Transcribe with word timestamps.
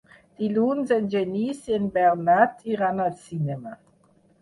Dilluns 0.43 0.93
en 0.95 1.05
Genís 1.17 1.61
i 1.73 1.77
en 1.79 1.87
Bernat 1.99 2.67
iran 2.75 3.07
al 3.07 3.17
cinema. 3.31 3.81